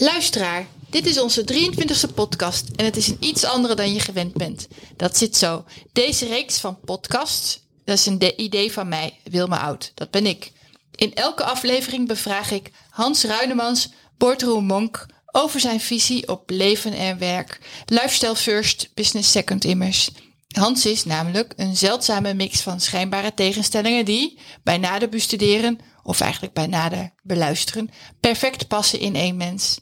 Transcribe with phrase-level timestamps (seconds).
[0.00, 4.32] Luisteraar, dit is onze 23e podcast en het is een iets andere dan je gewend
[4.32, 4.68] bent.
[4.96, 5.64] Dat zit zo.
[5.92, 9.92] Deze reeks van podcasts, dat is een idee van mij, Wilma Oud.
[9.94, 10.52] Dat ben ik.
[10.94, 17.18] In elke aflevering bevraag ik Hans Ruinemans, Boardroom Monk, over zijn visie op leven en
[17.18, 17.60] werk.
[17.86, 20.10] Lifestyle first, business second immers.
[20.48, 26.54] Hans is namelijk een zeldzame mix van schijnbare tegenstellingen die, bij nader bestuderen, of eigenlijk
[26.54, 29.78] bij nader beluisteren, perfect passen in één mens.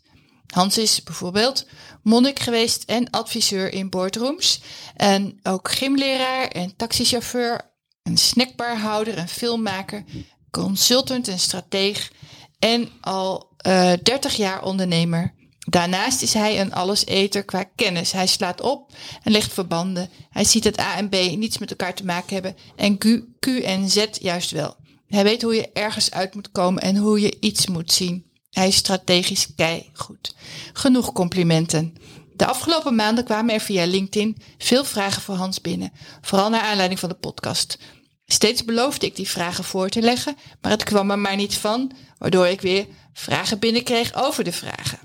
[0.46, 1.66] Hans is bijvoorbeeld
[2.02, 4.60] monnik geweest en adviseur in boardrooms.
[4.96, 10.04] En ook gymleraar en taxichauffeur, een snackbarhouder, een filmmaker,
[10.51, 12.12] consultant en strateeg
[12.59, 15.34] en al uh, eh, 30 jaar ondernemer.
[15.68, 18.12] Daarnaast is hij een alleseter qua kennis.
[18.12, 20.10] Hij slaat op en legt verbanden.
[20.30, 23.04] Hij ziet dat A en B niets met elkaar te maken hebben en Q,
[23.38, 24.76] Q en Z juist wel.
[25.06, 28.30] Hij weet hoe je ergens uit moet komen en hoe je iets moet zien.
[28.57, 29.49] Hij is strategisch
[29.93, 30.35] goed.
[30.73, 31.95] Genoeg complimenten.
[32.32, 37.01] De afgelopen maanden kwamen er via LinkedIn veel vragen voor Hans binnen, vooral naar aanleiding
[37.01, 37.79] van de podcast.
[38.27, 41.93] Steeds beloofde ik die vragen voor te leggen, maar het kwam er maar niet van,
[42.18, 44.99] waardoor ik weer vragen binnenkreeg over de vragen.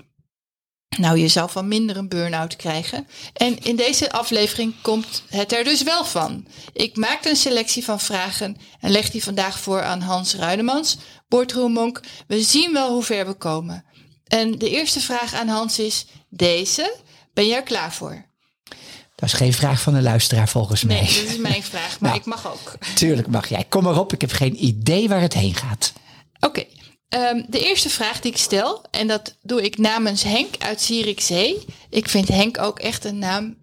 [0.98, 3.06] Nou, je zou van minder een burn-out krijgen.
[3.32, 6.46] En in deze aflevering komt het er dus wel van.
[6.72, 10.96] Ik maakte een selectie van vragen en leg die vandaag voor aan Hans Ruidemans,
[11.54, 12.00] Monk.
[12.26, 13.84] We zien wel hoe ver we komen.
[14.26, 16.96] En de eerste vraag aan Hans is deze.
[17.34, 18.24] Ben jij er klaar voor?
[19.14, 21.00] Dat is geen vraag van een luisteraar volgens mij.
[21.00, 22.74] Nee, dat is mijn vraag, maar nou, ik mag ook.
[22.94, 23.64] Tuurlijk mag jij.
[23.68, 25.92] Kom maar op, ik heb geen idee waar het heen gaat.
[26.40, 26.64] Oké,
[27.12, 31.64] ehm, de eerste vraag die ik stel, en dat doe ik namens Henk uit Zierikzee.
[31.90, 33.60] Ik vind Henk ook echt een naam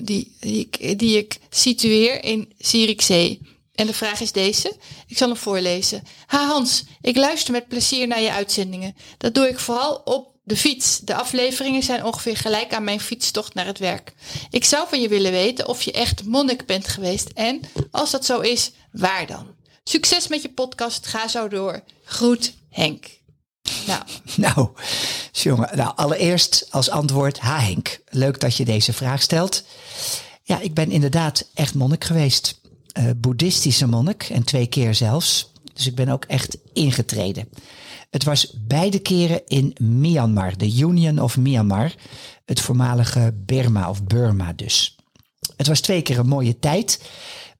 [0.00, 3.40] die, die, ik, die ik situeer in Zierikzee.
[3.74, 4.76] En de vraag is deze.
[5.06, 6.02] Ik zal hem voorlezen.
[6.26, 8.96] Ha Hans, ik luister met plezier naar je uitzendingen.
[9.18, 10.98] Dat doe ik vooral op de fiets.
[10.98, 14.12] De afleveringen zijn ongeveer gelijk aan mijn fietstocht naar het werk.
[14.50, 17.60] Ik zou van je willen weten of je echt monnik bent geweest en,
[17.90, 19.55] als dat zo is, waar dan?
[19.88, 21.06] Succes met je podcast.
[21.06, 21.82] Ga zo door.
[22.04, 23.06] Groet Henk.
[23.86, 24.02] Nou,
[24.46, 24.68] nou,
[25.32, 29.64] jongen, nou allereerst als antwoord, ha Henk, leuk dat je deze vraag stelt.
[30.42, 32.60] Ja, ik ben inderdaad echt monnik geweest
[32.98, 35.52] uh, boeddhistische monnik en twee keer zelfs.
[35.74, 37.48] Dus ik ben ook echt ingetreden.
[38.10, 41.94] Het was beide keren in Myanmar, de Union of Myanmar,
[42.44, 44.96] het voormalige Burma of Burma dus.
[45.56, 47.00] Het was twee keer een mooie tijd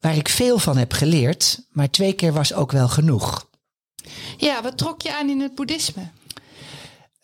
[0.01, 3.49] waar ik veel van heb geleerd, maar twee keer was ook wel genoeg.
[4.37, 6.09] Ja, wat trok je aan in het boeddhisme?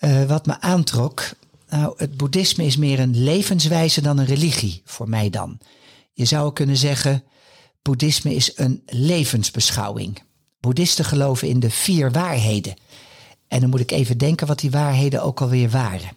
[0.00, 1.31] Uh, wat me aantrok,
[1.69, 5.59] nou, het boeddhisme is meer een levenswijze dan een religie, voor mij dan.
[6.12, 7.25] Je zou kunnen zeggen,
[7.83, 10.22] Boeddhisme is een levensbeschouwing.
[10.60, 12.75] Boeddhisten geloven in de vier waarheden.
[13.49, 16.10] En dan moet ik even denken wat die waarheden ook alweer waren.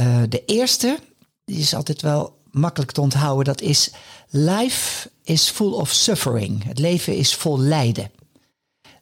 [0.00, 0.98] Uh, de eerste,
[1.44, 3.90] die is altijd wel makkelijk te onthouden, dat is
[4.28, 6.64] life is full of suffering.
[6.64, 8.10] Het leven is vol lijden.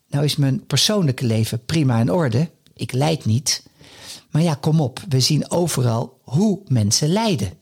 [0.09, 2.51] Nou is mijn persoonlijke leven prima in orde.
[2.75, 3.63] Ik lijd niet.
[4.31, 7.53] Maar ja, kom op, we zien overal hoe mensen lijden.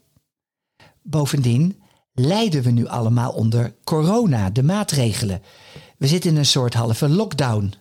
[1.03, 1.83] Bovendien,
[2.13, 5.43] lijden we nu allemaal onder corona, de maatregelen.
[5.97, 7.73] We zitten in een soort halve lockdown.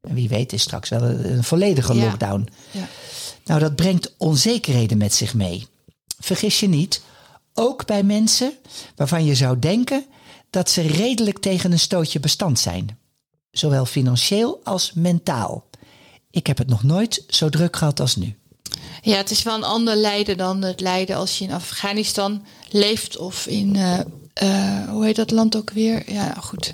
[0.00, 2.48] En wie weet is straks wel een, volledige lockdown.
[2.70, 2.88] Ja.
[3.44, 5.66] Nou, dat brengt onzekerheden met zich mee.
[6.18, 7.02] Vergis je niet,
[7.54, 8.52] ook bij mensen
[8.96, 10.04] waarvan je zou denken
[10.50, 12.98] dat ze redelijk tegen een stootje bestand zijn.
[13.50, 15.64] Zowel financieel als mentaal.
[16.30, 18.36] Ik heb het nog nooit zo druk gehad als nu.
[19.02, 23.16] Ja, het is wel een ander lijden dan het lijden als je in Afghanistan leeft
[23.16, 23.98] of in, uh,
[24.42, 26.12] uh, hoe heet dat land ook weer?
[26.12, 26.72] Ja, goed.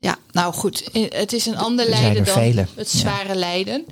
[0.00, 2.66] Ja, nou goed, het is een ander lijden dan vele.
[2.74, 3.86] het zware lijden.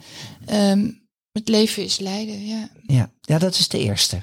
[0.52, 1.02] Um,
[1.32, 2.69] het leven is lijden, ja.
[2.87, 4.19] Ja, ja dat is de eerste.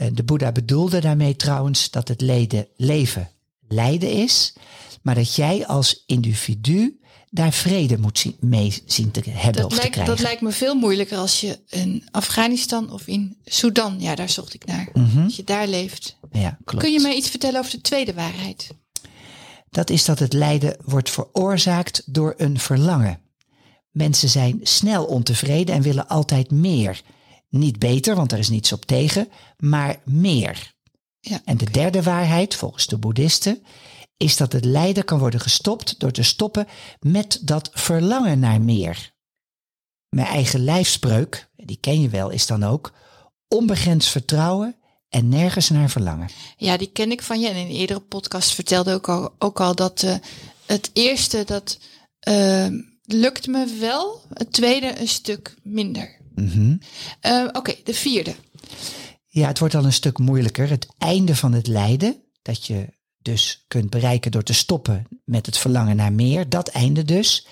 [0.00, 3.30] Eh, de Boeddha bedoelde daarmee trouwens dat het leden, leven
[3.68, 4.54] lijden is,
[5.02, 7.00] maar dat jij als individu
[7.30, 10.14] daar vrede moet mee zien te hebben dat of lijkt, te krijgen.
[10.14, 14.54] Dat lijkt me veel moeilijker als je in Afghanistan of in Sudan, ja daar zocht
[14.54, 15.22] ik naar, mhm.
[15.22, 16.18] als je daar leeft.
[16.32, 16.84] Ja, klopt.
[16.84, 18.68] Kun je mij iets vertellen over de tweede waarheid?
[19.70, 23.20] Dat is dat het lijden wordt veroorzaakt door een verlangen.
[23.90, 27.02] Mensen zijn snel ontevreden en willen altijd meer.
[27.50, 30.74] Niet beter, want er is niets op tegen, maar meer.
[31.20, 33.62] Ja, En de derde waarheid, volgens de boeddhisten,
[34.16, 36.66] is dat het lijden kan worden gestopt door te stoppen
[37.00, 39.12] met dat verlangen naar meer.
[40.08, 42.92] Mijn eigen lijfspreuk, die ken je wel, is dan ook
[43.48, 44.76] onbegrensd vertrouwen
[45.08, 46.28] en nergens naar verlangen.
[46.56, 47.48] Ja, die ken ik van je.
[47.48, 50.14] En in een eerdere podcast vertelde ook al, ook al dat eh,
[50.66, 51.78] het eerste, dat
[52.28, 52.66] uh,
[53.02, 54.22] lukt me wel.
[54.34, 56.19] Het tweede een stuk minder.
[56.40, 56.76] Mhm.
[57.26, 58.34] Uh, Oké, de vierde.
[59.26, 60.68] Ja, het wordt al een stuk moeilijker.
[60.68, 62.88] Het einde van het lijden, dat je
[63.18, 67.46] dus kunt bereiken door te stoppen met het verlangen naar meer, dat einde dus,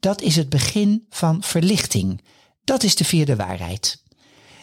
[0.00, 2.20] dat is het begin van verlichting.
[2.64, 4.04] Dat is de vierde waarheid.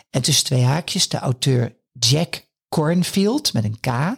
[0.09, 4.17] En tussen twee haakjes, de auteur Jack Cornfield met een K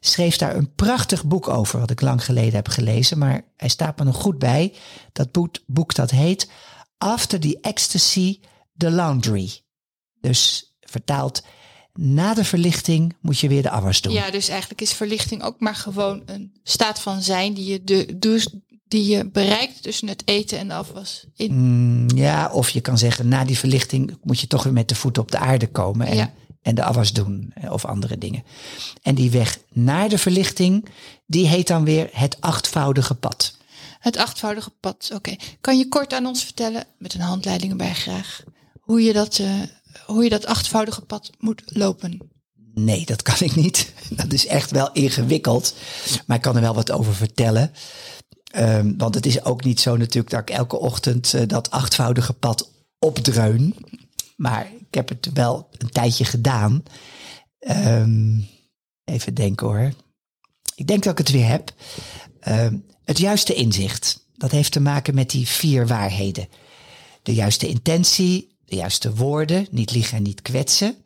[0.00, 3.98] schreef daar een prachtig boek over, wat ik lang geleden heb gelezen, maar hij staat
[3.98, 4.74] me nog goed bij.
[5.12, 6.50] Dat boek, boek dat heet
[6.98, 8.40] After the Ecstasy,
[8.76, 9.50] The Laundry.
[10.20, 11.42] Dus vertaald,
[11.92, 14.12] na de verlichting moet je weer de afwas doen.
[14.12, 18.18] Ja, dus eigenlijk is verlichting ook maar gewoon een staat van zijn die je, de,
[18.18, 18.48] dus,
[18.88, 21.24] die je bereikt tussen het eten en de afwas.
[21.36, 21.54] In.
[21.54, 24.94] Mm, ja, of je kan zeggen, na die verlichting moet je toch weer met de
[24.94, 26.32] voeten op de aarde komen en, Ja.
[26.62, 28.44] en de afwas doen eh, of andere dingen.
[29.02, 30.88] En die weg naar de verlichting,
[31.26, 33.56] die heet dan weer het achtvoudige pad.
[33.98, 35.10] Het achtvoudige pad.
[35.14, 35.36] Oké.
[35.60, 38.42] Kan je kort aan ons vertellen, met een handleiding erbij graag,
[38.84, 39.60] hoe je dat, eh,
[40.06, 42.32] hoe je dat achtvoudige pad moet lopen?
[42.74, 43.92] Nee, dat kan ik niet.
[44.22, 45.74] Dat is echt wel ingewikkeld.
[46.26, 47.72] Maar ik kan er wel wat over vertellen.
[48.50, 52.32] Ehm, want het is ook niet zo natuurlijk dat ik elke ochtend eh, dat achtvoudige
[52.32, 53.74] pad opdreun.
[54.36, 56.82] Maar ik heb het wel een tijdje gedaan.
[57.58, 58.40] Ehm,
[59.04, 59.92] even denken hoor.
[60.74, 61.72] Ik denk dat ik het weer heb.
[62.40, 64.26] Ehm, het juiste inzicht.
[64.36, 66.48] Dat heeft te maken met die vier waarheden.
[67.22, 70.96] De juiste intentie, de juiste woorden, niet liegen en niet kwetsen.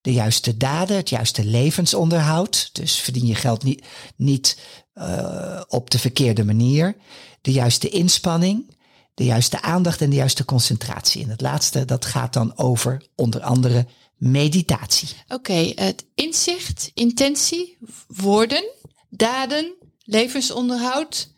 [0.00, 2.70] De juiste daden, het juiste levensonderhoud.
[2.72, 3.84] Dus verdien je geld niet,
[4.16, 4.58] niet
[4.94, 6.96] uh, op de verkeerde manier.
[7.40, 8.76] De juiste inspanning,
[9.14, 11.22] de juiste aandacht en de juiste concentratie.
[11.22, 13.86] En het laatste, dat gaat dan over onder andere
[14.16, 15.08] meditatie.
[15.28, 18.64] Oké, het inzicht, intentie, woorden,
[19.08, 21.28] daden, levensonderhoud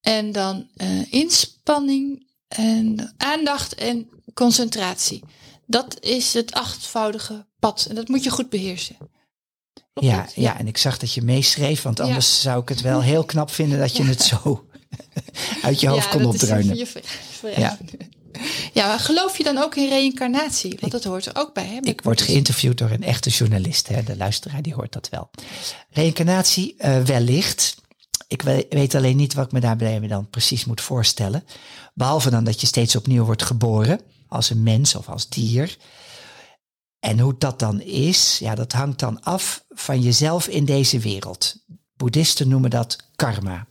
[0.00, 4.08] en dan uh, inspanning en aandacht en
[4.38, 5.22] concentratie.
[5.66, 8.96] Dat is het achtvoudige pad en dat moet je goed beheersen.
[9.94, 12.40] Ja, ja, ja, en ik zag dat je meeschreef, want anders ja.
[12.40, 14.08] zou ik het wel heel knap vinden dat je ja.
[14.08, 14.66] het zo
[15.62, 16.76] uit je hoofd ja, kon opdreunen.
[17.42, 17.78] Je, ja.
[18.72, 20.76] ja, maar geloof je dan ook in reïncarnatie?
[20.80, 21.66] Want dat hoort er ook bij.
[21.66, 23.88] Hè, ik word geïnterviewd door een echte journalist.
[23.88, 24.02] Hè?
[24.02, 25.30] De luisteraar die hoort dat wel.
[25.90, 27.76] Reïncarnatie uh, wellicht.
[28.28, 31.44] Ik weet alleen niet wat ik me daarbij dan precies moet voorstellen.
[31.94, 34.00] Behalve dan dat je steeds opnieuw wordt geboren.
[34.28, 35.76] Als een mens of als dier.
[37.00, 41.56] En hoe dat dan is, ja, dat hangt dan af van jezelf in deze wereld.
[41.96, 43.66] Boeddhisten noemen dat karma.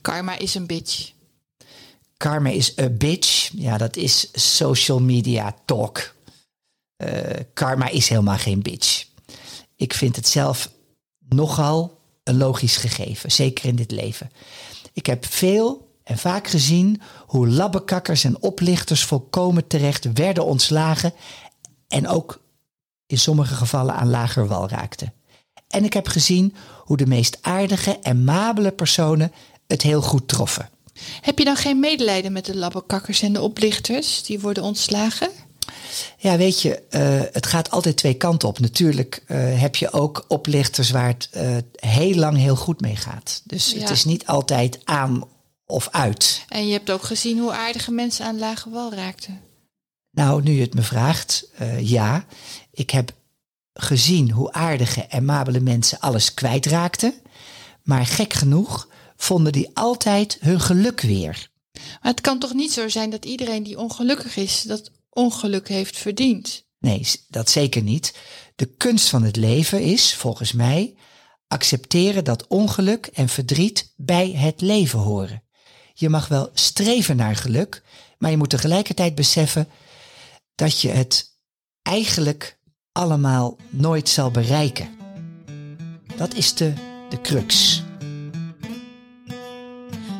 [0.00, 1.12] Karma is een bitch.
[2.16, 3.50] Karma is a bitch.
[3.52, 6.14] Ja, dat is social media talk.
[6.96, 7.08] Uh,
[7.54, 9.06] karma is helemaal geen bitch.
[9.76, 10.70] Ik vind het zelf
[11.28, 14.30] nogal een logisch gegeven, zeker in dit leven.
[14.92, 21.12] Ik heb veel en vaak gezien hoe labbekakkers en oplichters volkomen terecht werden ontslagen
[21.88, 22.40] en ook
[23.06, 25.12] in sommige gevallen aan lager wal raakten.
[25.68, 29.32] En ik heb gezien hoe de meest aardige en mabele personen
[29.66, 30.68] het heel goed troffen.
[31.20, 35.30] Heb je dan geen medelijden met de labbekakkers en de oplichters die worden ontslagen?
[36.16, 38.58] Ja, weet je, uh, het gaat altijd twee kanten op.
[38.58, 43.42] Natuurlijk uh, heb je ook oplichters waar het uh, heel lang heel goed mee gaat.
[43.44, 43.80] Dus ja.
[43.80, 45.24] het is niet altijd aan
[45.70, 46.44] of uit.
[46.48, 49.40] En je hebt ook gezien hoe aardige mensen aan lage wal raakten.
[50.10, 52.24] Nou, nu je het me vraagt, ja.
[52.72, 53.12] Ik heb
[53.72, 57.14] gezien hoe aardige en mabele mensen alles kwijtraakten.
[57.82, 61.50] Maar gek genoeg vonden die altijd hun geluk weer.
[61.72, 65.98] Maar het kan toch niet zo zijn dat iedereen die ongelukkig is, dat ongeluk heeft
[65.98, 66.64] verdiend?
[66.78, 68.14] Nee, dat zeker niet.
[68.56, 70.94] De kunst van het leven is, volgens mij,
[71.48, 75.42] accepteren dat ongeluk en verdriet bij het leven horen.
[76.00, 77.82] Je mag wel streven naar geluk,
[78.18, 79.68] maar je moet tegelijkertijd beseffen
[80.54, 81.36] dat je het
[81.82, 82.58] eigenlijk
[82.92, 84.88] allemaal nooit zal bereiken.
[86.16, 86.72] Dat is de,
[87.08, 87.82] de crux.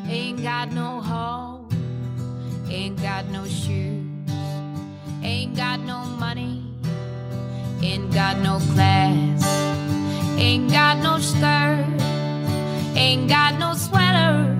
[0.08, 1.66] Ain't got no home,
[2.68, 4.32] ain't got no shoes,
[5.22, 6.60] ain't got no money,
[7.82, 9.44] ain't got no class,
[10.38, 12.02] ain't got no skirt,
[12.94, 14.56] ain't got no sweater,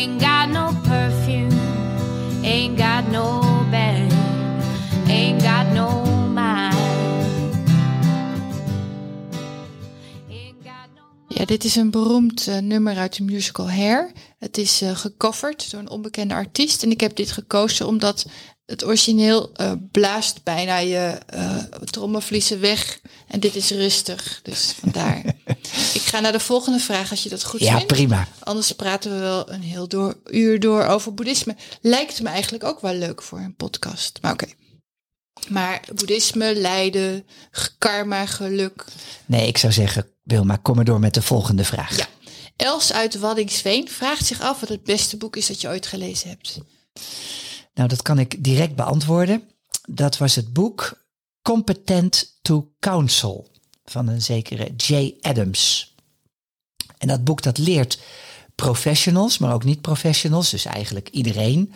[0.00, 1.52] Ain't got no perfume,
[2.42, 4.10] ain't got no bed,
[5.06, 6.74] ain't got no mind.
[11.28, 14.12] Ja, dit is een beroemd eh, nummer uit de musical Hair.
[14.38, 16.82] Het is eh, gecoverd door een onbekende artiest.
[16.82, 18.26] En ik heb dit gekozen omdat
[18.70, 23.00] het origineel eh, blaast bijna je uh, trommelvliezen weg.
[23.28, 24.40] En dit is rustig.
[24.42, 25.24] Dus vandaar.
[25.98, 27.86] ik ga naar de volgende vraag als je dat goed Ja, vindt.
[27.86, 28.28] prima.
[28.38, 31.56] Anders praten we wel een heel door, uur door over boeddhisme.
[31.80, 34.18] Lijkt me eigenlijk ook wel leuk voor een podcast.
[34.22, 34.46] Maar oké.
[35.48, 37.26] Maar boeddhisme, lijden,
[37.78, 38.84] karma, geluk.
[39.26, 41.96] Nee, ik zou zeggen, Wilma, kom maar door met de volgende vraag.
[41.96, 42.06] Ja.
[42.56, 46.28] Els uit Waddingsveen vraagt zich af wat het beste boek is dat je ooit gelezen
[46.28, 46.58] hebt.
[47.80, 49.42] Nou, dat kan ik direct beantwoorden.
[49.88, 51.04] Dat was het boek
[51.42, 53.50] Competent to Counsel
[53.84, 55.94] van een zekere Jay Adams.
[56.98, 57.98] En dat boek dat leert
[58.54, 61.72] professionals, maar ook niet-professionals, dus eigenlijk iedereen,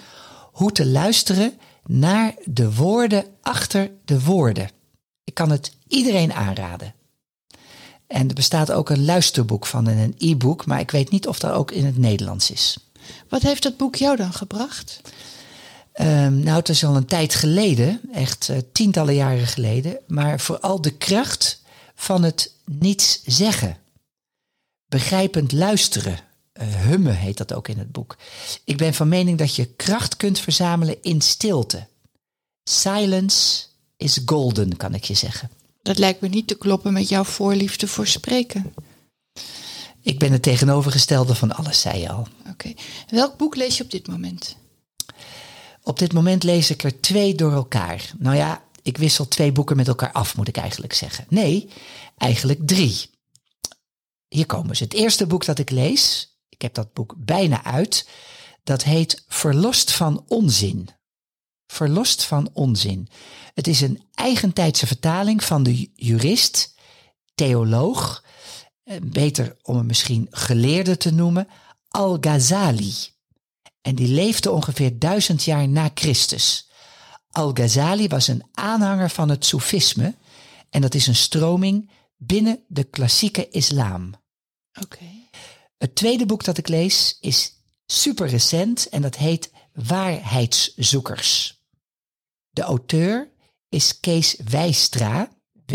[0.52, 4.70] hoe te luisteren naar de woorden achter de woorden.
[5.24, 6.94] Ik kan het iedereen aanraden.
[8.06, 11.38] En er bestaat ook een luisterboek van en een e-book, maar ik weet niet of
[11.38, 12.78] dat ook in het Nederlands is.
[13.28, 15.00] Wat heeft dat boek jou dan gebracht?
[16.00, 20.80] Um, nou, het is al een tijd geleden, echt uh, tientallen jaren geleden, maar vooral
[20.80, 21.62] de kracht
[21.94, 23.78] van het niets zeggen.
[24.86, 26.18] Begrijpend luisteren.
[26.60, 28.16] Uh, hummen heet dat ook in het boek.
[28.64, 31.86] Ik ben van mening dat je kracht kunt verzamelen in stilte.
[32.64, 33.64] Silence
[33.96, 35.50] is golden, kan ik je zeggen.
[35.82, 38.74] Dat lijkt me niet te kloppen met jouw voorliefde voor spreken.
[40.00, 42.28] Ik ben het tegenovergestelde van alles, zei je al.
[42.40, 42.50] Oké.
[42.50, 42.76] Okay.
[43.08, 44.56] Welk boek lees je op dit moment?
[45.84, 48.12] Op dit moment lees ik er twee door elkaar.
[48.18, 51.26] Nou ja, ik wissel twee boeken met elkaar af, moet ik eigenlijk zeggen.
[51.28, 51.68] Nee,
[52.16, 53.10] eigenlijk drie.
[54.28, 54.84] Hier komen ze.
[54.84, 58.08] Het eerste boek dat ik lees, ik heb dat boek bijna uit,
[58.62, 60.88] dat heet Verlost van onzin.
[61.66, 63.08] Verlost van onzin.
[63.54, 66.74] Het is een eigentijdse vertaling van de jurist,
[67.34, 68.24] theoloog,
[69.02, 71.48] beter om hem misschien geleerde te noemen,
[71.88, 73.13] Al-Ghazali.
[73.84, 76.68] En die leefde ongeveer duizend jaar na Christus.
[77.30, 80.14] Al-Ghazali was een aanhanger van het Soefisme.
[80.70, 84.14] En dat is een stroming binnen de klassieke islam.
[84.72, 84.94] Oké.
[84.94, 85.28] Okay.
[85.76, 87.52] Het tweede boek dat ik lees is
[87.86, 91.62] super recent en dat heet Waarheidszoekers.
[92.50, 93.32] De auteur
[93.68, 95.28] is Kees Wijstra,
[95.66, 95.72] W,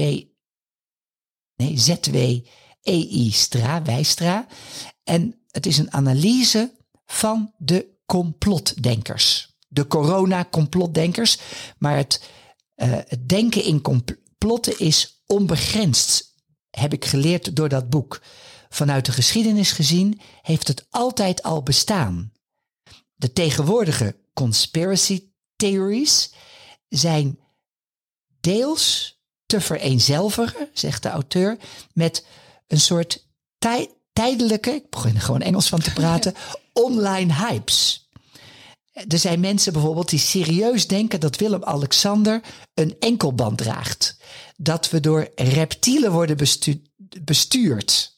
[1.55, 4.47] nee, Z-W-E-I Stra, Wijstra.
[5.03, 9.57] En het is een analyse van de complotdenkers.
[9.67, 11.37] De corona-complotdenkers.
[11.77, 12.21] Maar het,
[12.75, 16.35] uh, het denken in complotten is onbegrensd,
[16.69, 18.21] heb ik geleerd door dat boek.
[18.69, 22.31] Vanuit de geschiedenis gezien heeft het altijd al bestaan.
[23.15, 25.23] De tegenwoordige conspiracy
[25.55, 26.33] theories
[26.87, 27.39] zijn
[28.39, 31.57] deels te vereenzelvigen, zegt de auteur,
[31.93, 32.25] met
[32.67, 36.33] een soort tij tijdelijke, ik begin er gewoon Engels van te praten,
[36.83, 38.09] online hypes.
[39.07, 42.41] Er zijn mensen bijvoorbeeld die serieus denken dat Willem-Alexander
[42.73, 44.17] een enkelband draagt.
[44.57, 46.81] Dat we door reptielen worden bestu
[47.23, 48.17] bestuurd.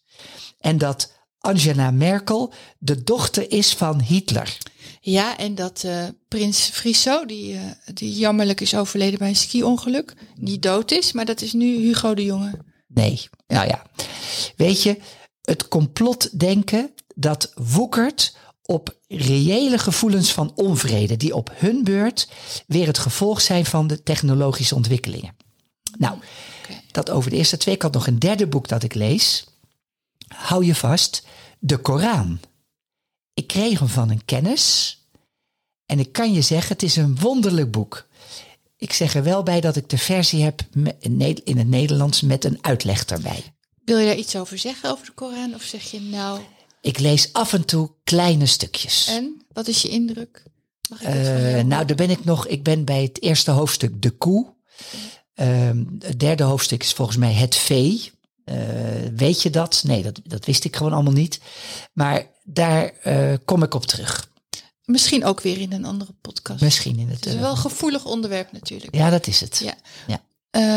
[0.59, 4.57] En dat Angela Merkel de dochter is van Hitler.
[4.99, 7.61] Ja, en dat uh, prins Friso, die, uh,
[7.93, 12.13] die jammerlijk is overleden bij een ski-ongeluk, niet dood is, maar dat is nu Hugo
[12.13, 12.59] de Jonge.
[12.87, 13.85] Nee, nou ja.
[14.55, 14.97] Weet je,
[15.41, 22.29] het complotdenken dat woekert op reële gevoelens van onvrede, die op hun beurt
[22.67, 25.35] weer het gevolg zijn van de technologische ontwikkelingen.
[25.97, 26.17] Nou,
[26.63, 26.83] okay.
[26.91, 27.75] dat over de eerste twee.
[27.75, 29.45] Ik had nog een derde boek dat ik lees.
[30.27, 31.23] Hou je vast,
[31.59, 32.39] de Koran.
[33.33, 34.97] Ik kreeg hem van een kennis
[35.85, 38.07] en ik kan je zeggen, het is een wonderlijk boek.
[38.77, 40.61] Ik zeg er wel bij dat ik de versie heb
[40.99, 43.53] in het Nederlands met een uitleg erbij.
[43.85, 45.55] Wil je daar iets over zeggen, over de Koran?
[45.55, 46.41] Of zeg je nou...
[46.81, 49.07] Ik lees af en toe kleine stukjes.
[49.07, 49.41] En?
[49.53, 50.43] Wat is je indruk?
[51.01, 52.47] Uh, nou, daar ben ik nog.
[52.47, 54.53] Ik ben bij het eerste hoofdstuk De Koe.
[55.35, 55.69] Uh,
[55.99, 58.11] het derde hoofdstuk is volgens mij Het Vee.
[58.45, 58.55] Uh,
[59.15, 59.83] weet je dat?
[59.85, 61.39] Nee, dat, dat wist ik gewoon allemaal niet.
[61.93, 64.29] Maar daar uh, kom ik op terug.
[64.85, 66.61] Misschien ook weer in een andere podcast.
[66.61, 67.25] Misschien in het.
[67.25, 68.95] Het is wel een gevoelig onderwerp natuurlijk.
[68.95, 69.61] Ja, dat is het.
[69.63, 69.73] Ja.
[70.07, 70.21] ja.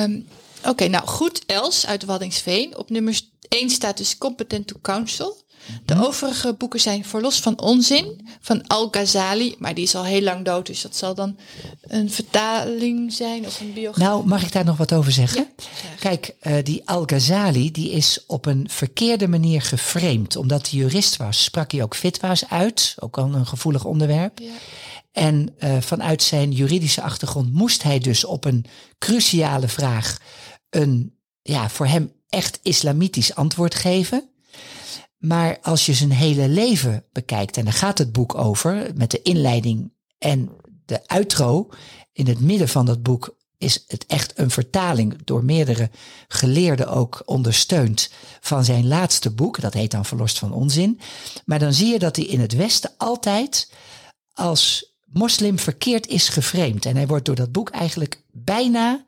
[0.04, 0.26] Um,
[0.58, 1.46] Oké, okay, nou goed.
[1.46, 2.76] Els uit Waddingsveen.
[2.76, 5.43] Op nummer 1 staat dus Competent to Counsel.
[5.84, 9.54] De overige boeken zijn Verlos van Onzin van Al-Ghazali.
[9.58, 11.36] Maar die is al heel lang dood, dus dat zal dan
[11.82, 14.04] een vertaling zijn of een biografie.
[14.04, 15.48] Nou, mag ik daar nog wat over zeggen?
[15.56, 15.64] Ja,
[15.98, 20.36] Kijk, uh, die Al-Ghazali die is op een verkeerde manier geframed.
[20.36, 22.94] Omdat hij jurist was, sprak hij ook fitwa's uit.
[22.98, 24.38] Ook al een gevoelig onderwerp.
[24.38, 24.52] Ja.
[25.12, 28.64] En uh, vanuit zijn juridische achtergrond moest hij dus op een
[28.98, 30.18] cruciale vraag
[30.70, 34.28] een ja, voor hem echt islamitisch antwoord geven.
[35.24, 39.22] Maar als je zijn hele leven bekijkt, en daar gaat het boek over, met de
[39.22, 40.50] inleiding en
[40.86, 41.68] de outro,
[42.12, 45.90] in het midden van dat boek is het echt een vertaling door meerdere
[46.28, 49.60] geleerden ook ondersteund van zijn laatste boek.
[49.60, 51.00] Dat heet dan Verlost van Onzin.
[51.44, 53.72] Maar dan zie je dat hij in het Westen altijd
[54.32, 56.86] als moslim verkeerd is geframed.
[56.86, 59.04] En hij wordt door dat boek eigenlijk bijna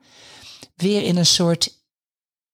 [0.75, 1.76] weer in een soort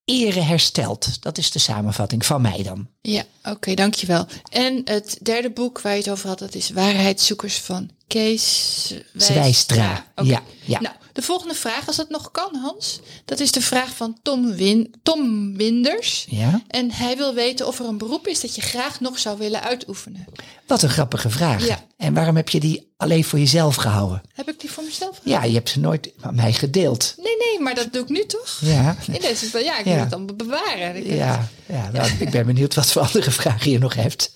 [0.06, 1.22] ere hersteld.
[1.22, 2.88] Dat is de samenvatting van mij dan.
[3.02, 4.26] Ja, oké, dankjewel.
[4.50, 10.06] En het derde boek waar je het over had, dat is Waarheidszoekers van Kees Zwijstra.
[10.16, 10.30] Oké.
[10.30, 10.80] Ja, ja.
[10.80, 13.00] Nou, de volgende vraag, als dat nog kan, Hans.
[13.26, 16.26] Dat is de vraag van Tom, Win Tom Winders.
[16.30, 16.62] Ja?
[16.68, 19.62] En hij wil weten of er een beroep is dat je graag nog zou willen
[19.64, 20.26] uitoefenen.
[20.68, 21.68] Wat een grappige vraag.
[21.68, 21.86] Ja.
[21.98, 24.22] En waarom heb je die alleen voor jezelf gehouden?
[24.34, 25.20] Heb ik die voor mezelf?
[25.24, 27.14] Ja, je hebt ze nooit met mij gedeeld.
[27.18, 28.58] Nee, nee, maar dat doe ik nu toch?
[28.62, 29.92] Ja, In deze, ja, ik Ja.
[29.92, 30.96] moet het dan be- bewaren.
[30.96, 34.34] Ik- ja, ja nou, ik ben benieuwd wat voor andere vragen je nog hebt.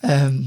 [0.00, 0.42] Ehm,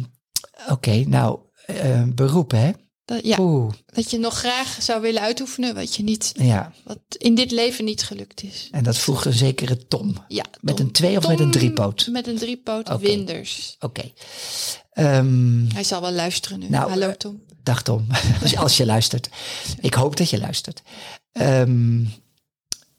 [0.70, 2.72] Oké, nou, eh, beroep hè?
[3.12, 6.74] Dat, ja, Oeh, dat je nog graag zou willen uitoefenen wat je niet, ja.
[6.84, 8.68] wat in dit leven niet gelukt is.
[8.72, 10.16] En dat vroeg een zekere Tom.
[10.28, 12.08] Ja, Met een twee of met een driepoot?
[12.12, 13.00] Met een driepoot, Oké.
[13.00, 13.76] Winders.
[13.80, 14.12] Oké.
[14.92, 16.70] Ehm, Hij zal wel luisteren nu.
[16.70, 17.42] Nou, Hallo eh, Tom.
[17.64, 18.08] Dag Tom,
[18.42, 19.30] als je, als je luistert.
[19.82, 20.82] Ik hoop dat je luistert.
[21.32, 22.02] Ehm,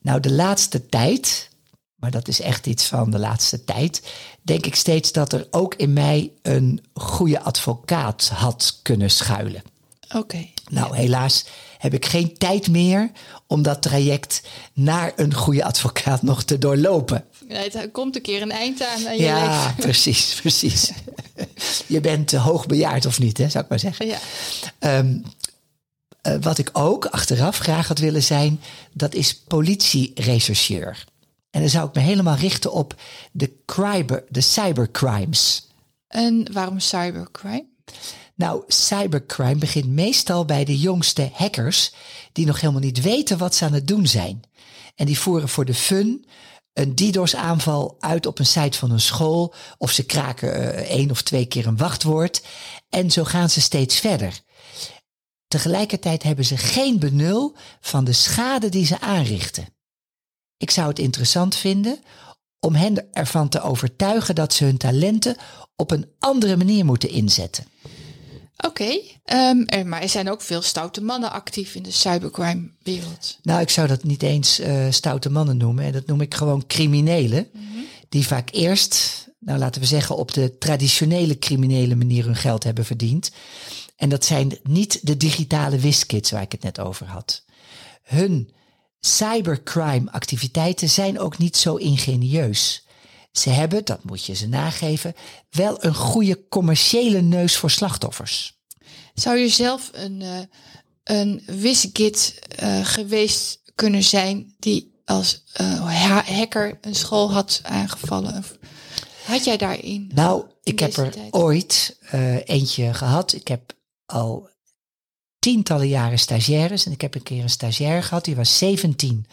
[0.00, 1.48] nou, de laatste tijd,
[1.94, 4.02] maar dat is echt iets van de laatste tijd,
[4.42, 9.62] denk ik steeds dat er ook in mij een goede advocaat had kunnen schuilen.
[10.12, 10.46] Oké.
[10.70, 11.44] Nou, helaas
[11.78, 13.10] heb ik geen tijd meer
[13.46, 14.42] om dat traject
[14.72, 17.24] naar een goede advocaat nog te doorlopen.
[17.48, 19.74] Nee, het komt een keer een eind aan aan je Ja, leven.
[19.74, 20.90] precies, precies.
[21.86, 24.06] Je bent uh, hoogbejaard of niet, hè, zou ik maar zeggen.
[24.06, 24.18] Ja.
[24.78, 25.18] Ehm,
[26.22, 28.60] eh, wat ik ook achteraf graag had willen zijn,
[28.92, 31.04] dat is politierechercheur.
[31.50, 32.94] En dan zou ik me helemaal richten op
[33.32, 35.66] de, cyber, de cybercrimes.
[36.08, 37.64] En waarom cybercrime?
[38.34, 41.92] Nou, cybercrime begint meestal bij de jongste hackers
[42.32, 44.42] die nog helemaal niet weten wat ze aan het doen zijn.
[44.94, 46.26] En die voeren voor de fun
[46.72, 51.22] een DDoS-aanval uit op een site van een school of ze kraken uh, één of
[51.22, 52.42] twee keer een wachtwoord
[52.88, 54.40] en zo gaan ze steeds verder.
[55.48, 59.66] Tegelijkertijd hebben ze geen benul van de schade die ze aanrichten.
[60.56, 62.00] Ik zou het interessant vinden
[62.60, 65.36] om hen ervan te overtuigen dat ze hun talenten
[65.76, 67.64] op een andere manier moeten inzetten.
[68.56, 73.38] Oké, okay, um, maar er zijn ook veel stoute mannen actief in de cybercrime-wereld.
[73.42, 75.92] Nou, ik zou dat niet eens uh, stoute mannen noemen.
[75.92, 77.48] Dat noem ik gewoon criminelen.
[77.52, 77.84] Mm-hmm.
[78.08, 82.84] Die vaak eerst, nou laten we zeggen, op de traditionele criminele manier hun geld hebben
[82.84, 83.30] verdiend.
[83.96, 87.44] En dat zijn niet de digitale wiskits waar ik het net over had.
[88.02, 88.52] Hun
[89.00, 92.86] cybercrime-activiteiten zijn ook niet zo ingenieus.
[93.32, 95.14] Ze hebben, dat moet je ze nageven,
[95.50, 98.60] wel een goede commerciële neus voor slachtoffers.
[99.14, 100.38] Zou je zelf een, uh,
[101.04, 108.44] een wisgit uh, geweest kunnen zijn die als uh, hacker een school had aangevallen?
[109.24, 110.10] Had jij daarin?
[110.14, 111.32] Nou, ik heb er tijd?
[111.32, 111.96] ooit
[112.44, 113.32] eentje gehad.
[113.32, 113.72] Ik heb
[114.06, 114.50] al
[115.42, 116.86] tientallen jaren stagiaires.
[116.86, 119.26] En ik heb een keer een stagiair gehad, die was 17.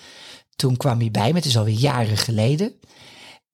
[0.55, 2.79] Toen kwam hij bij me, het is alweer jaren geleden.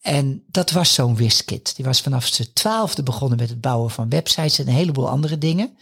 [0.06, 1.76] En dat was zo'n wiskit.
[1.76, 5.38] Die was vanaf zijn twaalfde begonnen met het bouwen van websites en een heleboel andere
[5.38, 5.78] dingen.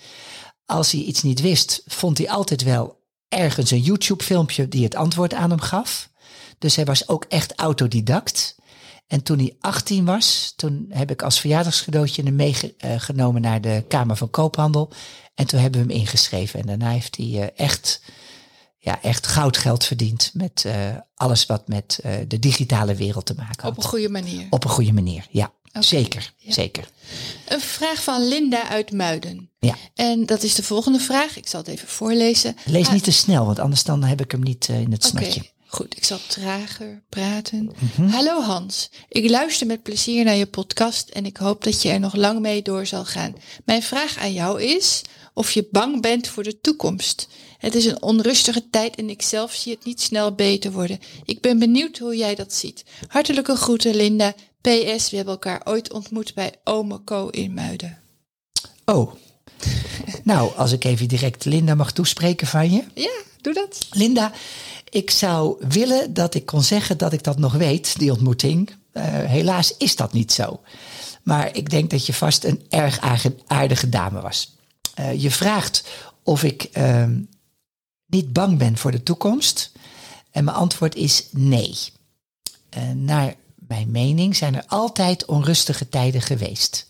[0.66, 5.34] Als hij iets niet wist, vond hij altijd wel ergens een YouTube-filmpje die het antwoord
[5.34, 6.10] aan hem gaf.
[6.58, 8.56] Dus hij was ook echt autodidact.
[9.08, 14.16] En toen hij 18 was, toen heb ik als verjaardagscadeautje hem meegenomen naar de Kamer
[14.16, 14.92] van Koophandel.
[15.36, 16.60] En toen hebben we hem ingeschreven.
[16.60, 18.02] En daarna heeft hij uh, echt,
[18.84, 20.74] ja, echt goudgeld verdiend met uh,
[21.16, 23.72] alles wat met uh, de digitale wereld te maken had.
[23.72, 24.48] Op een goede manier.
[24.50, 25.54] Op een goede manier, ja.
[25.68, 25.82] Okay.
[25.82, 26.52] Zeker, ja.
[26.52, 26.90] zeker.
[27.48, 29.50] Een vraag van Linda uit Muiden.
[29.60, 29.76] Ja.
[29.96, 31.38] En dat is de volgende vraag.
[31.38, 32.58] Ik zal het even voorlezen.
[32.66, 35.24] Lees niet te snel, want anders dan heb ik hem niet in het okay.
[35.24, 35.52] snotje.
[35.74, 37.60] Goed, ik zal trager praten.
[37.60, 38.08] Mm -hmm.
[38.08, 42.00] Hallo Hans, ik luister met plezier naar je podcast en ik hoop dat je er
[42.00, 43.36] nog lang mee door zal gaan.
[43.66, 45.02] Mijn vraag aan jou is
[45.34, 47.28] of je bang bent voor de toekomst.
[47.58, 51.00] Het is een onrustige tijd en ik zelf zie het niet snel beter worden.
[51.26, 52.84] Ik ben benieuwd hoe jij dat ziet.
[53.08, 54.34] Hartelijke groeten Linda.
[54.62, 58.00] PS, we hebben elkaar ooit ontmoet bij Ome Co in Muiden.
[58.86, 59.14] Oh,
[60.24, 62.84] nou, als ik even direct Linda mag toespreken van je.
[62.94, 63.88] Ja, doe dat.
[63.90, 64.32] Linda,
[64.94, 68.70] ik zou willen dat ik kon zeggen dat ik dat nog weet, die ontmoeting.
[68.94, 70.62] Uh, helaas is dat niet zo.
[71.24, 73.00] Maar ik denk dat je vast een erg
[73.48, 74.56] aardige dame was.
[75.00, 75.84] Uh, je vraagt
[76.24, 77.06] of ik uh,
[78.06, 79.72] niet bang ben voor de toekomst.
[80.32, 81.78] En mijn antwoord is nee.
[82.78, 83.36] Uh, naar
[83.68, 86.88] mijn mening zijn er altijd onrustige tijden geweest.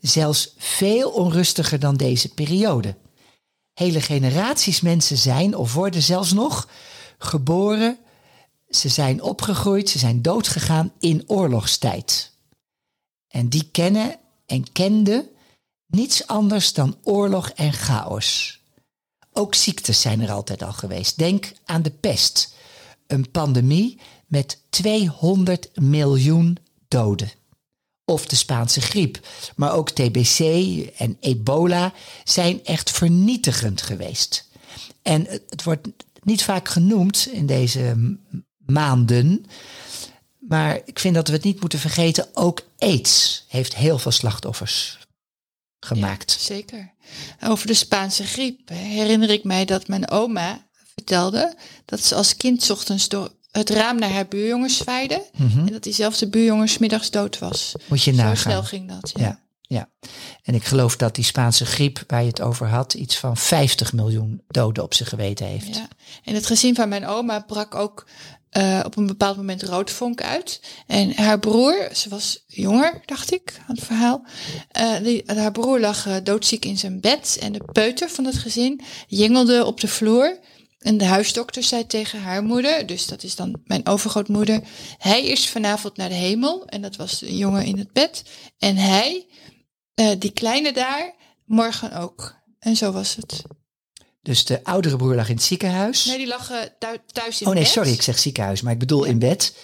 [0.00, 2.94] Zelfs veel onrustiger dan deze periode.
[3.74, 6.68] Hele generaties mensen zijn of worden zelfs nog
[7.24, 7.98] geboren,
[8.68, 12.32] ze zijn opgegroeid, ze zijn doodgegaan in oorlogstijd.
[13.28, 15.28] En die kennen en kenden
[15.86, 18.60] niets anders dan oorlog en chaos.
[19.32, 21.18] Ook ziektes zijn er altijd al geweest.
[21.18, 22.54] Denk aan de pest,
[23.06, 26.58] een pandemie met 200 miljoen
[26.88, 27.30] doden.
[28.04, 30.38] Of de Spaanse griep, maar ook TBC
[30.98, 31.92] en ebola
[32.24, 34.48] zijn echt vernietigend geweest.
[35.02, 35.88] En het wordt
[36.24, 38.16] niet vaak genoemd in deze
[38.66, 39.44] maanden.
[40.38, 42.26] Maar ik vind dat we het niet moeten vergeten.
[42.34, 44.98] Ook AIDS heeft heel veel slachtoffers
[45.80, 46.32] gemaakt.
[46.38, 46.92] Ja, zeker.
[47.46, 52.70] Over de Spaanse griep herinner ik mij dat mijn oma vertelde dat ze als kind
[52.70, 55.26] ochtends door het raam naar haar buurjongens zwaaide.
[55.38, 57.74] En dat diezelfde buurjongens middags dood was.
[57.88, 58.36] Moet je Zo nagaan.
[58.36, 59.12] snel ging dat.
[59.14, 59.22] Ja.
[59.24, 59.88] Ja, ja.
[60.42, 63.92] En ik geloof dat die Spaanse griep waar je het over had, iets van 50
[63.92, 65.76] miljoen doden op zijn geweten heeft.
[65.76, 65.88] Ja.
[66.24, 68.06] En het gezin van mijn oma brak ook
[68.50, 70.60] eh, op een bepaald moment roodvonk uit.
[70.86, 74.24] En haar broer, ze was jonger, dacht ik, aan het verhaal.
[74.70, 77.38] eh, die, haar broer lag eh, doodziek in zijn bed.
[77.40, 80.38] En de peuter van het gezin jengelde op de vloer.
[80.78, 84.60] En de huisdokter zei tegen haar moeder, dus dat is dan mijn overgrootmoeder,
[84.98, 86.66] hij is vanavond naar de hemel.
[86.66, 88.22] En dat was de jongen in het bed.
[88.58, 89.26] En hij,
[89.94, 92.34] eh, die kleine daar, morgen ook.
[92.58, 93.42] En zo was het.
[94.22, 96.04] Dus de oudere broer lag in het ziekenhuis.
[96.04, 97.72] Nee, die lag eh, thu- thuis in oh nee, bed.
[97.72, 99.54] sorry, ik zeg ziekenhuis, maar ik bedoel in bed.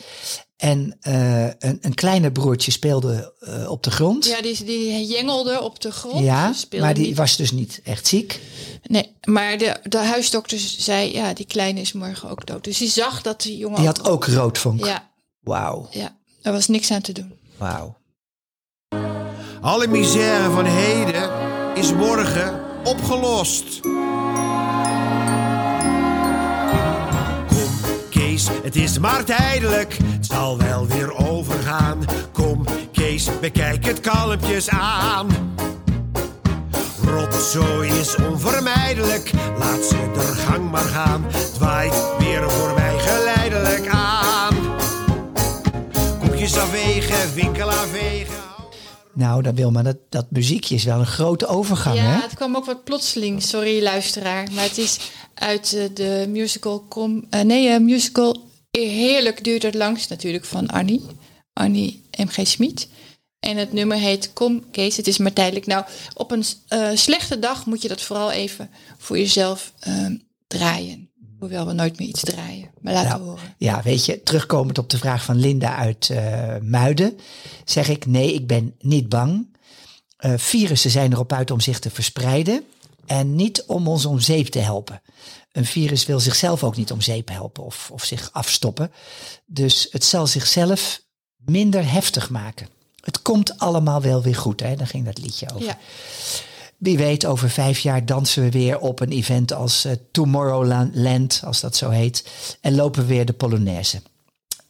[0.56, 3.34] En eh, een, een kleiner broertje speelde
[3.68, 4.24] op de grond.
[4.26, 6.24] Ja, die, die jengelde op de grond.
[6.24, 7.16] Ja, maar die niet.
[7.16, 8.40] was dus niet echt ziek.
[8.82, 12.64] Nee, maar de, de huisdokter zei, ja, die kleine is morgen ook dood.
[12.64, 13.76] Dus die zag dat die jongen...
[13.76, 14.84] Die had ook roodvonk.
[14.84, 17.32] Ja, Wauw, ja, er was niks aan te doen.
[17.56, 17.96] wauw.
[19.62, 21.30] Alle misère van heden
[21.74, 23.80] is morgen opgelost.
[27.48, 27.70] Kom,
[28.10, 29.96] Kees, het is maar tijdelijk.
[30.02, 31.98] Het zal wel weer overgaan.
[32.32, 35.28] Kom, Kees, bekijk het kalmpjes aan.
[37.04, 39.30] Rotzooi is onvermijdelijk.
[39.58, 41.24] Laat ze er gang maar gaan.
[41.26, 44.56] Het waait weer voor mij geleidelijk aan.
[46.20, 48.09] Koekjes afwegen, winkel aanvegen.
[49.20, 52.20] Nou, dan wil maar dat, dat muziekje is wel een grote overgang, ja, hè?
[52.20, 54.48] het kwam ook wat plotseling, sorry luisteraar.
[54.52, 54.98] Maar het is
[55.34, 56.80] uit eh, de musical...
[56.80, 61.02] Kom, eh, nee, eh, musical Heerlijk duurt het langst natuurlijk van Annie.
[61.52, 62.46] Annie M.G.
[62.46, 62.88] Schmid.
[63.40, 65.66] En het nummer heet Kom Kees, het is maar tijdelijk.
[65.66, 66.44] Nou, op een
[66.98, 69.72] slechte dag moet je dat vooral even voor jezelf
[70.46, 71.09] draaien.
[71.40, 72.70] Hoewel we nooit meer iets draaien.
[72.80, 73.54] Maar laten we horen.
[73.58, 77.18] ja, weet je, terugkomend op de vraag van Linda uit eh, Muiden,
[77.64, 79.56] zeg ik nee, ik ben niet bang.
[80.16, 82.64] Eh, virussen zijn erop uit om zich te verspreiden
[83.06, 85.02] en niet om ons om zeep te helpen.
[85.52, 88.92] Een virus wil zichzelf ook niet om zeep helpen of, of zich afstoppen.
[89.46, 91.02] Dus het zal zichzelf
[91.36, 92.68] minder heftig maken.
[93.00, 94.76] Het komt allemaal wel weer goed, hè?
[94.76, 95.66] daar ging dat liedje over.
[95.66, 95.78] Ja.
[96.80, 101.60] Wie weet, over vijf jaar dansen we weer op een event als eh, Tomorrowland, als
[101.60, 102.24] dat zo heet.
[102.60, 104.02] En lopen we weer de Polonaise.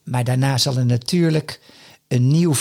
[0.03, 1.61] Maar daarna zal er natuurlijk
[2.09, 2.55] een nieuw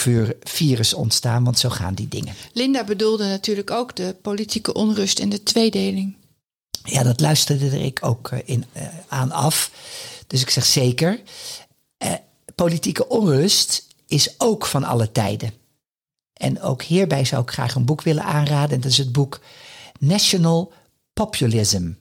[0.44, 2.34] virus ontstaan, want zo gaan die dingen.
[2.54, 6.16] Linda bedoelde natuurlijk ook de politieke onrust en de tweedeling.
[6.84, 9.72] Ja, dat luisterde er ik ook eh, in, eh, aan af.
[10.28, 11.20] Dus ik zeg zeker.
[12.56, 15.59] politieke onrust is ook van alle tijden.
[16.40, 18.76] En ook hierbij zou ik graag een boek willen aanraden.
[18.76, 19.40] En dat is het boek
[20.00, 20.74] National
[21.14, 21.92] Populism.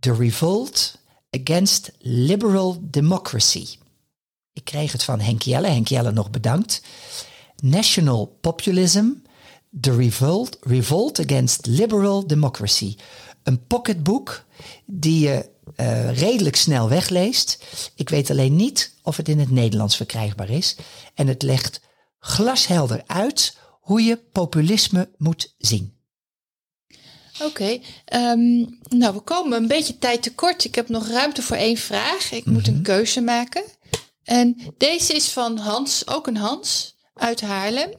[0.00, 0.98] The Revolt
[1.30, 3.66] Against Liberal Democracy.
[4.52, 5.68] Ik kreeg het van Henk Jelle.
[5.68, 6.82] Henk Jelle nog bedankt.
[7.56, 9.08] National Populism.
[9.80, 12.96] The Revolt, Revolt Against Liberal Democracy.
[13.42, 14.44] Een pocketboek
[14.86, 17.64] die je eh, redelijk snel wegleest.
[17.94, 20.76] Ik weet alleen niet of het in het Nederlands verkrijgbaar is.
[21.14, 21.80] En het legt
[22.24, 25.96] glashelder uit hoe je populisme moet zien.
[27.40, 30.64] Oké, ehm, nou we komen een beetje tijd tekort.
[30.64, 32.32] Ik heb nog ruimte voor één vraag.
[32.32, 33.62] Ik moet een keuze maken.
[34.24, 37.90] En deze is van Hans, ook een Hans uit Haarlem.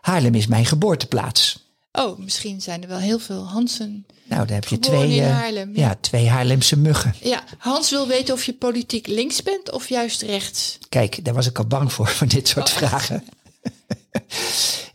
[0.00, 1.62] Haarlem is mijn geboorteplaats.
[1.92, 4.06] Oh, misschien zijn er wel heel veel Hansen.
[4.24, 5.88] Nou, daar heb je twee, eh, Haarlem, ja.
[5.88, 7.14] ja, twee Haarlemse muggen.
[7.22, 10.78] Ja, Hans wil weten of je politiek links bent of juist rechts.
[10.88, 13.10] Kijk, daar was ik al bang voor, voor dit soort Oh, echt?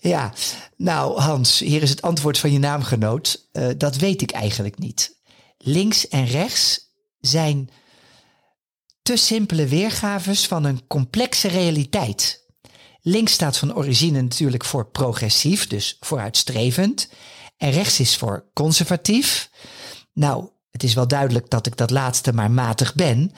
[0.10, 0.34] Ja,
[0.78, 3.48] nou Hans, hier is het antwoord van je naamgenoot.
[3.52, 5.18] Eh, dat weet ik eigenlijk niet.
[5.58, 6.80] Links en rechts
[7.20, 7.70] zijn
[9.02, 12.48] te simpele weergaves van een complexe realiteit.
[13.02, 17.10] Links staat van origine natuurlijk voor progressief, dus vooruitstrevend.
[17.58, 19.50] En rechts is voor conservatief.
[20.14, 23.32] Nou, het is wel duidelijk dat ik dat laatste maar matig ben.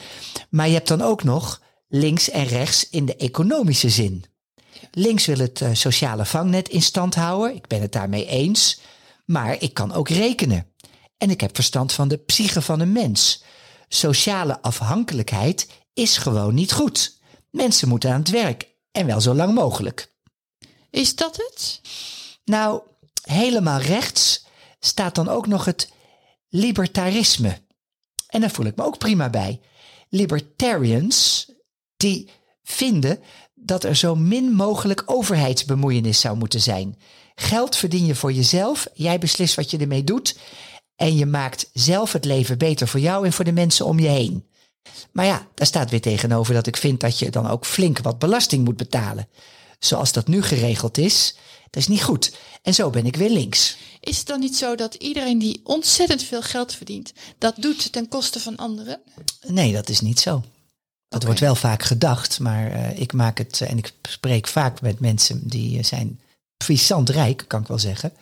[0.49, 4.30] Maar je hebt dan ook nog links en rechts in de economische zin.
[4.91, 7.55] Links wil het eh, sociale vangnet in stand houden.
[7.55, 8.79] Ik ben het daarmee eens.
[9.25, 10.67] Maar ik kan ook rekenen.
[11.17, 13.43] En ik heb verstand van de psyche van een mens.
[13.87, 17.19] Sociale afhankelijkheid is gewoon niet goed.
[17.49, 20.13] Mensen moeten aan het werk en wel zo lang mogelijk.
[20.89, 21.81] Is dat het?
[22.43, 22.81] Nou,
[23.21, 24.45] helemaal rechts
[24.79, 25.91] staat dan ook nog het
[26.49, 27.61] libertarisme.
[28.27, 29.59] En daar voel ik me ook prima bij.
[30.09, 31.51] Libertarians,
[31.97, 32.29] die
[32.63, 33.19] vinden
[33.63, 36.97] dat er zo min mogelijk overheidsbemoeienis zou moeten zijn.
[37.35, 40.37] Geld verdien je voor jezelf, jij beslist wat je ermee doet
[40.95, 44.07] en je maakt zelf het leven beter voor jou en voor de mensen om je
[44.07, 44.45] heen.
[45.11, 48.19] Maar ja, daar staat weer tegenover dat ik vind dat je dan ook flink wat
[48.19, 49.27] belasting moet betalen.
[49.79, 51.35] Zoals dat nu geregeld is,
[51.69, 52.35] dat is niet goed.
[52.61, 53.77] En zo ben ik weer links.
[53.99, 58.07] Is het dan niet zo dat iedereen die ontzettend veel geld verdient, dat doet ten
[58.07, 59.01] koste van anderen?
[59.47, 60.43] Nee, dat is niet zo.
[61.11, 64.81] Dat wordt wel vaak gedacht, maar eh, ik maak het eh, en ik spreek vaak
[64.81, 66.19] met mensen die eh, zijn
[66.65, 68.13] puissant rijk, kan ik wel zeggen.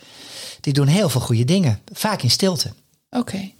[0.61, 2.73] Die doen heel veel goede dingen, vaak in stilte.
[3.09, 3.51] Oké.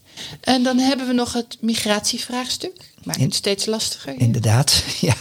[0.41, 2.91] En dan hebben we nog het migratievraagstuk.
[3.03, 4.19] Maakt het steeds lastiger.
[4.19, 5.15] Inderdaad, ja.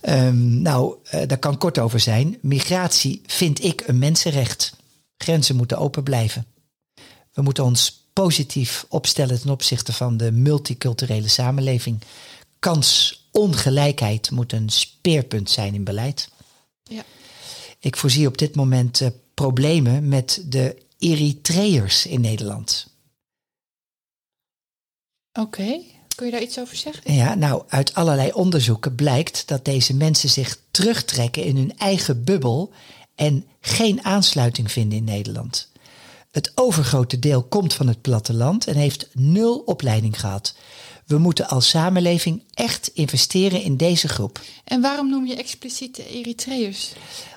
[0.00, 2.38] Ehm, nou, daar kan kort over zijn.
[2.40, 4.72] Migratie vind ik een mensenrecht.
[5.16, 6.46] Grenzen moeten open blijven.
[7.32, 12.00] We moeten ons positief opstellen ten opzichte van de multiculturele samenleving.
[12.62, 16.28] Kansongelijkheid moet een speerpunt zijn in beleid.
[16.82, 17.04] Ja.
[17.78, 22.86] Ik voorzie op dit moment eh, problemen met de Eritreërs in Nederland.
[25.32, 25.80] Oké.
[26.14, 27.14] Kun je daar iets over zeggen?
[27.14, 32.72] Ja, nou, uit allerlei onderzoeken blijkt dat deze mensen zich terugtrekken in hun eigen bubbel
[33.14, 35.70] en geen aansluiting vinden in Nederland.
[36.30, 40.54] Het overgrote deel komt van het platteland en heeft nul opleiding gehad.
[41.06, 46.08] We moeten als samenleving echt investeren in deze groep, En waarom noem je expliciet de
[46.08, 46.92] Eritreërs?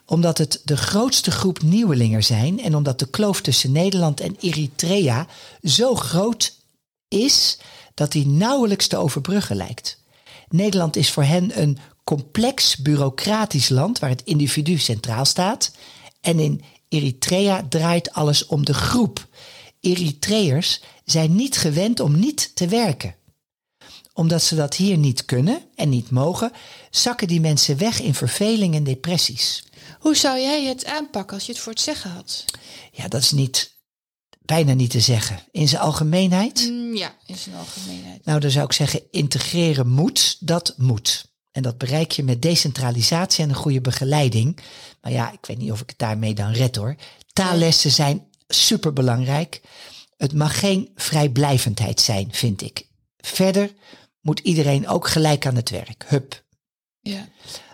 [0.05, 5.27] omdat het de grootste groep nieuwelingen zijn en omdat de kloof tussen Nederland en Eritrea
[5.63, 6.53] zo groot
[7.07, 7.57] is
[7.93, 10.01] dat die nauwelijks te overbruggen lijkt.
[10.49, 15.71] Nederland is voor hen een complex bureaucratisch land waar het individu centraal staat.
[16.21, 19.27] En in Eritrea draait alles om de groep.
[19.79, 23.15] Eritreërs zijn niet gewend om niet te werken.
[24.17, 26.51] Omdat ze dat hier niet kunnen en niet mogen,
[26.89, 29.63] zakken die mensen weg in verveling en depressies.
[29.99, 32.45] Hoe zou jij het aanpakken als je het voor het zeggen had?
[32.91, 33.75] Ja, dat is niet,
[34.41, 35.39] bijna niet te zeggen.
[35.51, 36.67] In zijn algemeenheid.
[36.69, 38.25] Mm, ja, in zijn algemeenheid.
[38.25, 41.25] Nou, dan zou ik zeggen, integreren moet, dat moet.
[41.51, 44.59] En dat bereik je met decentralisatie en een goede begeleiding.
[45.01, 46.95] Maar ja, ik weet niet of ik het daarmee dan red hoor.
[47.33, 49.61] Taallessen zijn superbelangrijk.
[50.17, 52.87] Het mag geen vrijblijvendheid zijn, vind ik.
[53.17, 53.73] Verder
[54.25, 56.05] moet iedereen ook gelijk aan het werk.
[56.07, 56.45] Hup.
[56.99, 57.27] Ja.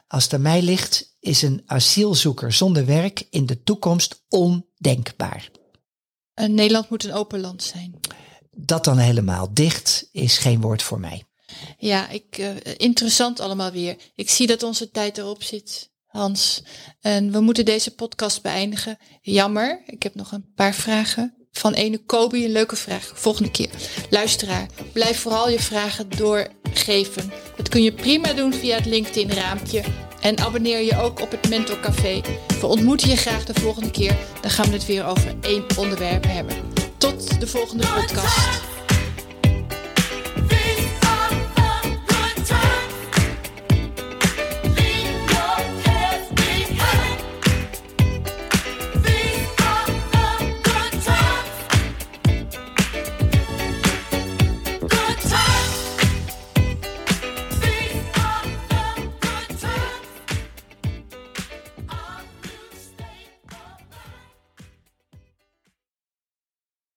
[0.08, 5.50] Als het aan mij ligt, is een asielzoeker zonder werk in de toekomst ondenkbaar.
[6.34, 8.00] En Nederland moet een open land zijn.
[8.52, 11.24] Dat dan helemaal dicht is geen woord voor mij.
[11.78, 13.98] Ja, ik, eh, interessant allemaal weer.
[14.16, 16.64] Ik zie dat onze tijd erop zit, Hans.
[17.00, 18.98] En we moeten deze podcast beëindigen.
[19.22, 21.41] Jammer, ik heb nog een paar vragen.
[21.52, 23.12] Van ene Kobi, een leuke vraag.
[23.16, 23.70] Volgende keer.
[24.10, 27.32] Luisteraar, blijf vooral je vragen doorgeven.
[27.58, 29.84] Dat kun je prima doen via het LinkedIn raampje.
[30.22, 32.22] En abonneer je ook op het Mentor Café.
[32.60, 34.18] We ontmoeten je graag de volgende keer.
[34.42, 36.56] Dan gaan we het weer over één onderwerp hebben.
[36.98, 38.71] Tot de volgende podcast.